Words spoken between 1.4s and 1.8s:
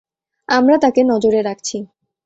রাখছি।